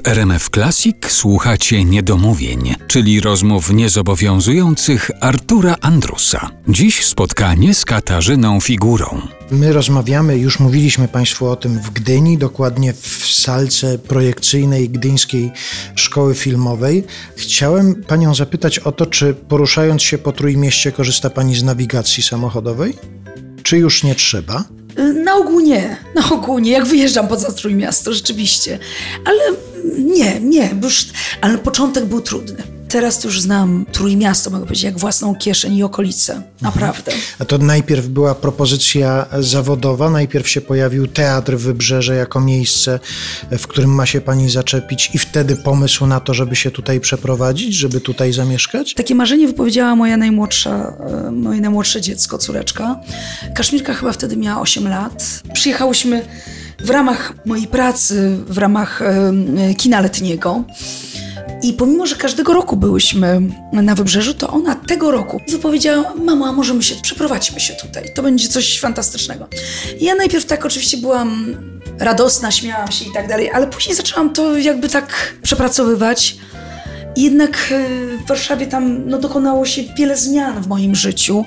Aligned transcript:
W 0.00 0.08
RMF 0.08 0.50
Classic 0.50 0.96
słuchacie 1.08 1.84
niedomówień, 1.84 2.74
czyli 2.86 3.20
rozmów 3.20 3.70
niezobowiązujących 3.70 5.10
Artura 5.20 5.76
Andrusa. 5.80 6.50
Dziś 6.68 7.04
spotkanie 7.04 7.74
z 7.74 7.84
Katarzyną 7.84 8.60
Figurą. 8.60 9.20
My 9.50 9.72
rozmawiamy, 9.72 10.38
już 10.38 10.60
mówiliśmy 10.60 11.08
Państwu 11.08 11.46
o 11.46 11.56
tym 11.56 11.78
w 11.80 11.90
Gdyni, 11.90 12.38
dokładnie 12.38 12.92
w 12.92 13.26
salce 13.26 13.98
projekcyjnej 13.98 14.88
Gdyńskiej 14.88 15.50
Szkoły 15.94 16.34
Filmowej. 16.34 17.04
Chciałem 17.36 18.04
Panią 18.04 18.34
zapytać 18.34 18.78
o 18.78 18.92
to, 18.92 19.06
czy 19.06 19.34
poruszając 19.34 20.02
się 20.02 20.18
po 20.18 20.32
Trójmieście 20.32 20.92
korzysta 20.92 21.30
Pani 21.30 21.56
z 21.56 21.62
nawigacji 21.62 22.22
samochodowej? 22.22 22.94
Czy 23.62 23.78
już 23.78 24.02
nie 24.02 24.14
trzeba? 24.14 24.64
Na 25.24 25.34
ogół 25.34 25.60
nie, 25.60 25.96
na 26.14 26.30
ogół 26.30 26.58
nie, 26.58 26.70
jak 26.70 26.86
wyjeżdżam 26.86 27.28
poza 27.28 27.52
Trójmiasto, 27.52 28.12
rzeczywiście. 28.12 28.78
Ale 29.24 29.69
nie, 29.98 30.40
nie, 30.40 30.70
bo 30.74 30.86
już, 30.86 31.06
ale 31.40 31.58
początek 31.58 32.04
był 32.04 32.20
trudny. 32.20 32.62
Teraz 32.90 33.24
już 33.24 33.40
znam 33.40 33.86
Trójmiasto, 33.92 34.50
mogę 34.50 34.64
powiedzieć, 34.64 34.84
jak 34.84 34.98
własną 34.98 35.34
kieszeń 35.34 35.76
i 35.76 35.82
okolice. 35.82 36.42
Naprawdę. 36.62 37.12
A 37.38 37.44
to 37.44 37.58
najpierw 37.58 38.06
była 38.06 38.34
propozycja 38.34 39.26
zawodowa, 39.38 40.10
najpierw 40.10 40.48
się 40.48 40.60
pojawił 40.60 41.06
Teatr 41.06 41.56
Wybrzeże 41.56 42.14
jako 42.14 42.40
miejsce, 42.40 43.00
w 43.50 43.66
którym 43.66 43.94
ma 43.94 44.06
się 44.06 44.20
pani 44.20 44.50
zaczepić 44.50 45.10
i 45.14 45.18
wtedy 45.18 45.56
pomysł 45.56 46.06
na 46.06 46.20
to, 46.20 46.34
żeby 46.34 46.56
się 46.56 46.70
tutaj 46.70 47.00
przeprowadzić, 47.00 47.74
żeby 47.74 48.00
tutaj 48.00 48.32
zamieszkać? 48.32 48.94
Takie 48.94 49.14
marzenie 49.14 49.46
wypowiedziała 49.46 49.96
moja 49.96 50.16
najmłodsza, 50.16 50.96
e, 51.26 51.30
moje 51.30 51.60
najmłodsze 51.60 52.00
dziecko, 52.00 52.38
córeczka. 52.38 53.00
Kaszmirka 53.54 53.94
chyba 53.94 54.12
wtedy 54.12 54.36
miała 54.36 54.60
8 54.60 54.88
lat. 54.88 55.42
Przyjechałyśmy 55.52 56.22
w 56.84 56.90
ramach 56.90 57.32
mojej 57.46 57.66
pracy, 57.66 58.36
w 58.46 58.58
ramach 58.58 59.02
kina 59.76 60.00
letniego. 60.00 60.64
I 61.62 61.72
pomimo, 61.72 62.06
że 62.06 62.16
każdego 62.16 62.52
roku 62.52 62.76
byłyśmy 62.76 63.40
na 63.72 63.94
wybrzeżu, 63.94 64.34
to 64.34 64.50
ona 64.50 64.74
tego 64.74 65.10
roku 65.10 65.40
wypowiedziała: 65.48 66.14
Mamo, 66.24 66.46
a 66.46 66.52
może 66.52 66.74
my 66.74 66.82
się 66.82 66.94
przeprowadźmy 67.02 67.60
się 67.60 67.74
tutaj? 67.74 68.12
To 68.14 68.22
będzie 68.22 68.48
coś 68.48 68.80
fantastycznego. 68.80 69.48
I 70.00 70.04
ja 70.04 70.14
najpierw 70.14 70.44
tak 70.44 70.66
oczywiście 70.66 70.96
byłam 70.96 71.56
radosna, 71.98 72.50
śmiałam 72.50 72.92
się 72.92 73.04
i 73.04 73.12
tak 73.12 73.28
dalej, 73.28 73.50
ale 73.50 73.66
później 73.66 73.96
zaczęłam 73.96 74.32
to 74.32 74.58
jakby 74.58 74.88
tak 74.88 75.34
przepracowywać. 75.42 76.36
Jednak 77.16 77.72
e, 77.72 77.84
w 78.24 78.26
Warszawie 78.28 78.66
tam 78.66 79.08
no, 79.08 79.18
dokonało 79.18 79.66
się 79.66 79.82
wiele 79.98 80.16
zmian 80.16 80.62
w 80.62 80.66
moim 80.66 80.94
życiu. 80.94 81.44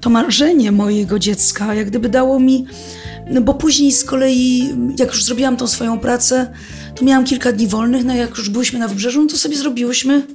To 0.00 0.10
marzenie 0.10 0.72
mojego 0.72 1.18
dziecka 1.18 1.74
jak 1.74 1.86
gdyby 1.86 2.08
dało 2.08 2.40
mi, 2.40 2.66
no 3.30 3.40
bo 3.40 3.54
później 3.54 3.92
z 3.92 4.04
kolei, 4.04 4.74
jak 4.98 5.08
już 5.08 5.24
zrobiłam 5.24 5.56
tą 5.56 5.66
swoją 5.66 5.98
pracę, 5.98 6.52
to 6.94 7.04
miałam 7.04 7.24
kilka 7.24 7.52
dni 7.52 7.66
wolnych, 7.66 8.04
no 8.04 8.14
jak 8.14 8.38
już 8.38 8.50
byliśmy 8.50 8.78
na 8.78 8.88
wybrzeżu, 8.88 9.22
no 9.22 9.28
to 9.28 9.36
sobie 9.36 9.56
zrobiłyśmy, 9.56 10.26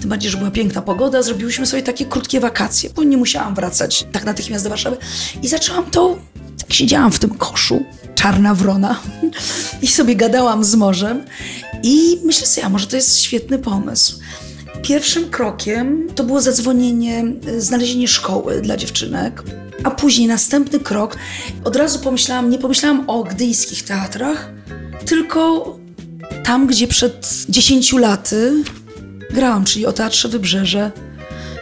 tym 0.00 0.10
bardziej, 0.10 0.30
że 0.30 0.38
była 0.38 0.50
piękna 0.50 0.82
pogoda, 0.82 1.22
zrobiłyśmy 1.22 1.66
sobie 1.66 1.82
takie 1.82 2.04
krótkie 2.04 2.40
wakacje, 2.40 2.90
bo 2.90 3.02
nie 3.02 3.16
musiałam 3.16 3.54
wracać 3.54 4.06
tak 4.12 4.24
natychmiast 4.24 4.64
do 4.64 4.70
Warszawy. 4.70 4.96
I 5.42 5.48
zaczęłam 5.48 5.90
to, 5.90 6.18
tak 6.58 6.72
siedziałam 6.72 7.12
w 7.12 7.18
tym 7.18 7.30
koszu, 7.30 7.84
czarna 8.14 8.54
wrona, 8.54 9.00
i 9.82 9.86
sobie 9.86 10.16
gadałam 10.16 10.64
z 10.64 10.74
morzem 10.74 11.24
i 11.82 12.18
myślę 12.24 12.46
sobie, 12.46 12.66
a 12.66 12.70
może 12.70 12.86
to 12.86 12.96
jest 12.96 13.18
świetny 13.18 13.58
pomysł. 13.58 14.18
Pierwszym 14.82 15.30
krokiem 15.30 16.06
to 16.14 16.24
było 16.24 16.40
zadzwonienie, 16.40 17.24
znalezienie 17.58 18.08
szkoły 18.08 18.60
dla 18.60 18.76
dziewczynek, 18.76 19.42
a 19.84 19.90
później 19.90 20.28
następny 20.28 20.80
krok, 20.80 21.16
od 21.64 21.76
razu 21.76 21.98
pomyślałam, 21.98 22.50
nie 22.50 22.58
pomyślałam 22.58 23.10
o 23.10 23.24
gdyńskich 23.24 23.84
teatrach, 23.84 24.50
tylko 25.06 25.76
tam, 26.44 26.66
gdzie 26.66 26.88
przed 26.88 27.44
10 27.48 27.92
laty 27.92 28.64
grałam, 29.30 29.64
czyli 29.64 29.86
o 29.86 29.92
Teatrze 29.92 30.28
Wybrzeże 30.28 30.90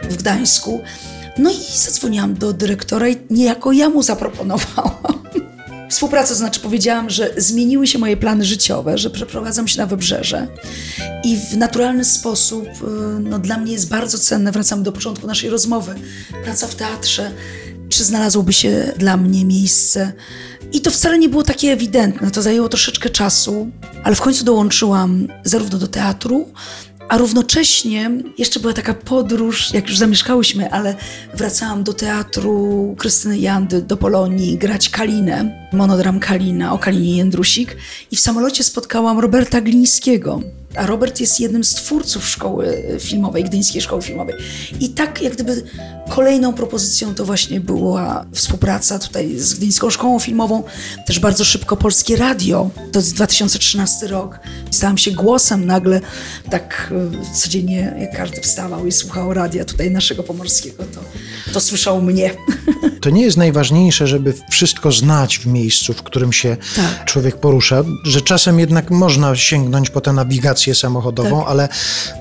w 0.09 0.17
Gdańsku. 0.17 0.81
No 1.37 1.51
i 1.51 1.77
zadzwoniłam 1.77 2.33
do 2.33 2.53
dyrektora 2.53 3.09
i 3.09 3.17
niejako 3.29 3.71
ja 3.71 3.89
mu 3.89 4.03
zaproponowałam. 4.03 5.19
Współpracę, 5.89 6.35
znaczy 6.35 6.59
powiedziałam, 6.59 7.09
że 7.09 7.33
zmieniły 7.37 7.87
się 7.87 7.99
moje 7.99 8.17
plany 8.17 8.45
życiowe, 8.45 8.97
że 8.97 9.09
przeprowadzam 9.09 9.67
się 9.67 9.77
na 9.77 9.85
Wybrzeże. 9.85 10.47
I 11.23 11.37
w 11.37 11.57
naturalny 11.57 12.05
sposób, 12.05 12.65
y, 12.65 13.19
no 13.19 13.39
dla 13.39 13.57
mnie 13.57 13.71
jest 13.71 13.89
bardzo 13.89 14.17
cenne, 14.17 14.51
wracam 14.51 14.83
do 14.83 14.91
początku 14.91 15.27
naszej 15.27 15.49
rozmowy, 15.49 15.95
praca 16.43 16.67
w 16.67 16.75
teatrze, 16.75 17.31
czy 17.99 18.05
znalazłoby 18.05 18.53
się 18.53 18.93
dla 18.97 19.17
mnie 19.17 19.45
miejsce. 19.45 20.13
I 20.73 20.81
to 20.81 20.91
wcale 20.91 21.19
nie 21.19 21.29
było 21.29 21.43
takie 21.43 21.71
ewidentne, 21.71 22.31
to 22.31 22.41
zajęło 22.41 22.69
troszeczkę 22.69 23.09
czasu, 23.09 23.69
ale 24.03 24.15
w 24.15 24.21
końcu 24.21 24.45
dołączyłam 24.45 25.27
zarówno 25.43 25.77
do 25.77 25.87
teatru, 25.87 26.47
a 27.09 27.17
równocześnie 27.17 28.11
jeszcze 28.37 28.59
była 28.59 28.73
taka 28.73 28.93
podróż, 28.93 29.73
jak 29.73 29.87
już 29.87 29.97
zamieszkałyśmy, 29.97 30.71
ale 30.71 30.95
wracałam 31.33 31.83
do 31.83 31.93
teatru 31.93 32.95
Krystyny 32.97 33.39
Jandy, 33.39 33.81
do 33.81 33.97
Polonii, 33.97 34.57
grać 34.57 34.89
Kalinę, 34.89 35.67
monodram 35.73 36.19
Kalina 36.19 36.73
o 36.73 36.77
Kalinie 36.77 37.17
Jędrusik. 37.17 37.77
I 38.11 38.15
w 38.15 38.19
samolocie 38.19 38.63
spotkałam 38.63 39.19
Roberta 39.19 39.61
Glińskiego, 39.61 40.41
a 40.75 40.85
Robert 40.85 41.19
jest 41.19 41.39
jednym 41.39 41.63
z 41.63 41.73
twórców 41.73 42.27
szkoły 42.27 42.83
filmowej, 42.99 43.43
Gdyńskiej 43.43 43.81
Szkoły 43.81 44.01
Filmowej. 44.01 44.35
I 44.79 44.89
tak 44.89 45.21
jak 45.21 45.33
gdyby 45.33 45.63
kolejną 46.09 46.53
propozycją 46.53 47.15
to 47.15 47.25
właśnie 47.25 47.59
była 47.59 48.25
współpraca 48.33 48.99
tutaj 48.99 49.37
z 49.37 49.53
Gdyńską 49.53 49.89
Szkołą 49.89 50.19
Filmową, 50.19 50.63
też 51.05 51.19
bardzo 51.19 51.45
szybko 51.45 51.77
Polskie 51.77 52.15
Radio, 52.15 52.69
to 52.91 52.99
jest 52.99 53.15
2013 53.15 54.07
rok. 54.07 54.39
Stałam 54.71 54.97
się 54.97 55.11
głosem 55.11 55.65
nagle, 55.65 56.01
tak 56.49 56.93
e, 57.21 57.35
codziennie 57.35 57.95
jak 57.99 58.17
każdy 58.17 58.41
wstawał 58.41 58.87
i 58.87 58.91
słuchał 58.91 59.33
radia 59.33 59.65
tutaj 59.65 59.91
naszego 59.91 60.23
pomorskiego, 60.23 60.83
to, 60.83 61.01
to 61.53 61.59
słyszał 61.59 62.01
mnie. 62.01 62.33
To 63.01 63.09
nie 63.09 63.21
jest 63.21 63.37
najważniejsze, 63.37 64.07
żeby 64.07 64.33
wszystko 64.51 64.91
znać 64.91 65.37
w 65.37 65.45
miejscu, 65.45 65.93
w 65.93 66.03
którym 66.03 66.33
się 66.33 66.57
tak. 66.75 67.05
człowiek 67.05 67.37
porusza, 67.37 67.83
że 68.03 68.21
czasem 68.21 68.59
jednak 68.59 68.91
można 68.91 69.35
sięgnąć 69.35 69.89
po 69.89 70.01
tę 70.01 70.13
nawigację 70.13 70.75
samochodową, 70.75 71.39
tak. 71.39 71.49
ale 71.49 71.69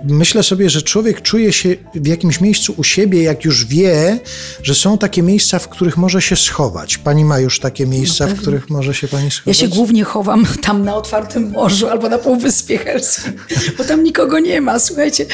myślę 0.04 0.42
sobie, 0.42 0.70
że 0.70 0.82
człowiek 0.82 1.22
czuje 1.22 1.52
się 1.52 1.76
w 1.94 2.06
jakimś 2.06 2.40
miejscu 2.40 2.74
u 2.76 2.84
siebie, 2.84 3.22
jak 3.22 3.44
już 3.44 3.66
wie, 3.66 4.20
że 4.62 4.74
są 4.74 4.98
takie 4.98 5.22
miejsca, 5.22 5.58
w 5.58 5.68
których 5.68 5.96
może 5.96 6.22
się 6.22 6.36
schować. 6.36 6.98
Pani 6.98 7.24
ma 7.24 7.38
już 7.38 7.60
takie 7.60 7.86
miejsca, 7.86 8.26
no 8.26 8.34
w 8.34 8.38
których 8.38 8.70
może 8.70 8.94
się 8.94 9.08
pani 9.08 9.30
schować? 9.30 9.60
Ja 9.60 9.66
się 9.66 9.68
głównie 9.68 10.04
chowam 10.04 10.46
tam 10.66 10.84
na 10.84 10.96
otwartym 10.96 11.50
morzu 11.50 11.88
albo 11.88 12.08
na 12.08 12.18
Półwyspie 12.18 12.78
Helskim, 12.78 13.32
bo 13.78 13.84
tam 13.84 14.04
nikogo 14.04 14.38
nie 14.38 14.60
ma. 14.60 14.78
Słuchajcie, 14.78 15.26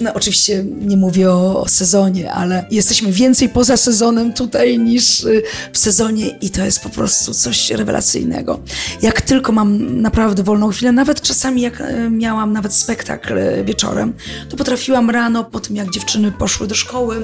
no, 0.00 0.14
oczywiście 0.14 0.64
nie 0.80 0.96
mówię 0.96 1.30
o, 1.30 1.62
o 1.62 1.68
sezonie, 1.68 2.32
ale 2.32 2.66
jesteśmy 2.70 3.12
więcej 3.12 3.48
poza 3.48 3.76
sezonem 3.76 4.32
tutaj 4.46 4.78
niż 4.78 5.24
y, 5.24 5.42
w 5.72 5.78
sezonie 5.78 6.28
i 6.28 6.50
to 6.50 6.64
jest 6.64 6.80
po 6.80 6.88
prostu 6.88 7.34
coś 7.34 7.70
rewelacyjnego. 7.70 8.60
Jak 9.02 9.20
tylko 9.20 9.52
mam 9.52 10.00
naprawdę 10.02 10.42
wolną 10.42 10.68
chwilę, 10.70 10.92
nawet 10.92 11.20
czasami 11.20 11.62
jak 11.62 11.80
y, 11.80 12.10
miałam 12.10 12.52
nawet 12.52 12.74
spektakl 12.74 13.38
y, 13.38 13.64
wieczorem, 13.64 14.12
to 14.48 14.56
potrafiłam 14.56 15.10
rano, 15.10 15.44
po 15.44 15.60
tym 15.60 15.76
jak 15.76 15.90
dziewczyny 15.90 16.32
poszły 16.32 16.66
do 16.66 16.74
szkoły, 16.74 17.20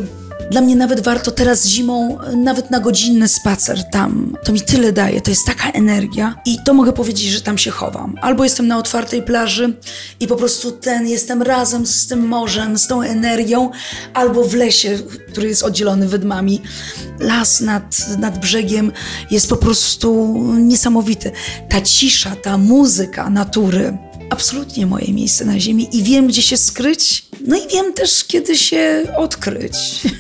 dla 0.51 0.61
mnie 0.61 0.77
nawet 0.77 1.01
warto 1.01 1.31
teraz 1.31 1.67
zimą, 1.67 2.19
nawet 2.37 2.71
na 2.71 2.81
godzinny 2.81 3.29
spacer 3.29 3.91
tam. 3.91 4.37
To 4.45 4.53
mi 4.53 4.61
tyle 4.61 4.93
daje, 4.93 5.21
to 5.21 5.31
jest 5.31 5.47
taka 5.47 5.71
energia 5.71 6.35
i 6.47 6.57
to 6.67 6.75
mogę 6.75 6.93
powiedzieć, 6.93 7.27
że 7.27 7.41
tam 7.41 7.59
się 7.59 7.71
chowam. 7.71 8.15
Albo 8.23 8.45
jestem 8.45 8.67
na 8.69 8.79
otwartej 8.79 9.23
plaży 9.23 9.75
i 10.21 10.27
po 10.27 10.37
prostu 10.37 10.73
ten, 10.73 11.09
jestem 11.09 11.43
razem 11.43 11.87
z 11.87 12.07
tym 12.07 12.29
morzem, 12.29 12.79
z 12.79 12.87
tą 12.87 13.03
energią, 13.03 13.71
albo 14.15 14.45
w 14.45 14.55
lesie, 14.55 14.99
który 15.33 15.49
jest 15.49 15.63
oddzielony 15.63 16.09
wydmami. 16.09 16.61
Las 17.19 17.61
nad, 17.61 18.19
nad 18.19 18.39
brzegiem 18.39 18.93
jest 19.31 19.49
po 19.49 19.57
prostu 19.57 20.39
niesamowity. 20.59 21.33
Ta 21.69 21.81
cisza, 21.81 22.37
ta 22.37 22.59
muzyka 22.59 23.31
natury 23.31 23.99
absolutnie 24.31 24.87
moje 24.87 25.13
miejsce 25.13 25.45
na 25.45 25.61
ziemi 25.61 25.89
i 25.93 26.03
wiem, 26.03 26.27
gdzie 26.27 26.43
się 26.43 26.57
skryć. 26.57 27.30
No 27.51 27.57
i 27.57 27.69
wiem 27.69 27.93
też, 27.93 28.25
kiedy 28.25 28.57
się 28.57 29.03
odkryć, 29.17 29.77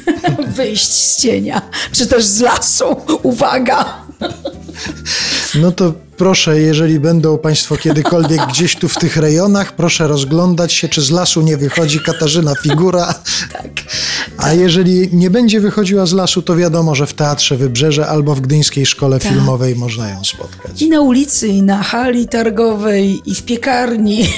wyjść 0.56 0.93
z 0.93 1.23
cienia, 1.23 1.62
czy 1.93 2.06
też 2.06 2.25
z 2.25 2.41
lasu. 2.41 2.97
Uwaga! 3.23 4.03
No 5.55 5.73
to 5.73 5.93
proszę, 6.17 6.61
jeżeli 6.61 7.00
będą 7.00 7.38
Państwo 7.38 7.77
kiedykolwiek 7.77 8.47
gdzieś 8.47 8.77
tu 8.77 8.88
w 8.88 8.99
tych 8.99 9.17
rejonach, 9.17 9.77
proszę 9.77 10.09
rozglądać 10.09 10.73
się, 10.73 10.88
czy 10.88 11.03
z 11.03 11.11
lasu 11.11 11.43
nie 11.43 11.56
wychodzi 11.56 12.00
Katarzyna 12.00 12.55
Figura. 12.55 13.15
Tak. 13.53 13.71
A 14.37 14.53
jeżeli 14.53 15.09
nie 15.12 15.31
będzie 15.31 15.61
wychodziła 15.61 16.06
z 16.06 16.12
lasu, 16.12 16.43
to 16.43 16.56
wiadomo, 16.56 16.94
że 16.94 17.06
w 17.06 17.15
Teatrze 17.15 17.56
Wybrzeże 17.56 18.06
albo 18.06 18.35
w 18.35 18.41
Gdyńskiej 18.41 18.87
Szkole 18.87 19.19
tak. 19.19 19.33
Filmowej 19.33 19.76
można 19.76 20.11
ją 20.11 20.25
spotkać. 20.25 20.83
I 20.83 20.88
na 20.88 21.00
ulicy, 21.00 21.49
i 21.49 21.62
na 21.62 21.83
hali 21.83 22.29
targowej, 22.29 23.23
i 23.26 23.35
w 23.35 23.43
piekarni. 23.43 24.29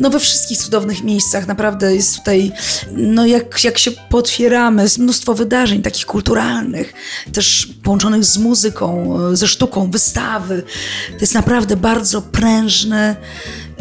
No 0.00 0.10
we 0.10 0.20
wszystkich 0.20 0.58
cudownych 0.58 1.04
miejscach 1.04 1.46
naprawdę 1.46 1.94
jest 1.94 2.16
tutaj, 2.16 2.52
no 2.92 3.26
jak, 3.26 3.64
jak 3.64 3.78
się 3.78 3.90
potwieramy, 3.90 4.82
jest 4.82 4.98
mnóstwo 4.98 5.34
wydarzeń 5.34 5.82
takich 5.82 6.06
kulturalnych, 6.06 6.92
też 7.32 7.68
połączonych 7.82 8.24
z 8.24 8.38
muzyką, 8.38 9.16
ze 9.32 9.48
sztuką, 9.48 9.90
wystawy. 9.90 10.62
To 11.08 11.18
jest 11.20 11.34
naprawdę 11.34 11.76
bardzo 11.76 12.22
prężne, 12.22 13.16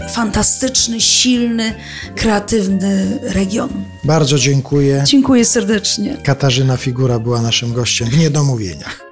fantastyczny, 0.10 1.02
silny, 1.02 1.74
kreatywny 2.16 3.20
region. 3.22 3.70
Bardzo 4.04 4.38
dziękuję. 4.38 5.04
Dziękuję 5.08 5.46
serdecznie. 5.46 6.18
Katarzyna 6.24 6.78
Figura 6.78 7.20
była 7.20 7.42
naszym 7.42 7.74
gościem 7.74 8.10
w 8.10 8.18
Niedomówieniach. 8.18 9.11